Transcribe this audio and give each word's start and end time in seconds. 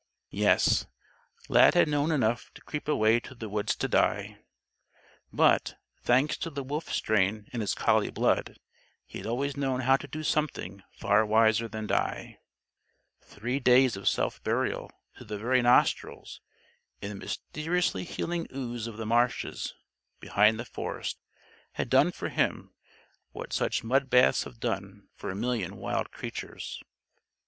_"Yes, 0.31 0.87
Lad 1.47 1.75
had 1.75 1.87
known 1.87 2.11
enough 2.11 2.49
to 2.55 2.63
creep 2.63 2.87
away 2.87 3.19
to 3.19 3.35
the 3.35 3.47
woods 3.47 3.75
to 3.75 3.87
die. 3.87 4.39
But, 5.31 5.75
thanks 6.01 6.37
to 6.37 6.49
the 6.49 6.63
wolf 6.63 6.91
strain 6.91 7.47
in 7.53 7.61
his 7.61 7.75
collie 7.75 8.09
blood, 8.09 8.57
he 9.05 9.19
had 9.19 9.27
also 9.27 9.59
known 9.59 9.81
how 9.81 9.97
to 9.97 10.07
do 10.07 10.23
something 10.23 10.81
far 10.93 11.23
wiser 11.23 11.67
than 11.67 11.85
die. 11.85 12.39
Three 13.23 13.59
days 13.59 13.95
of 13.95 14.09
self 14.09 14.41
burial, 14.43 14.91
to 15.17 15.23
the 15.23 15.37
very 15.37 15.61
nostrils, 15.61 16.41
in 16.99 17.09
the 17.09 17.15
mysteriously 17.23 18.03
healing 18.03 18.47
ooze 18.51 18.87
of 18.87 18.97
the 18.97 19.05
marshes, 19.05 19.75
behind 20.19 20.59
the 20.59 20.65
forest, 20.65 21.19
had 21.73 21.91
done 21.91 22.11
for 22.11 22.29
him 22.29 22.73
what 23.33 23.53
such 23.53 23.83
mud 23.83 24.09
baths 24.09 24.45
have 24.45 24.59
done 24.59 25.09
for 25.13 25.29
a 25.29 25.35
million 25.35 25.77
wild 25.77 26.09
creatures. 26.09 26.81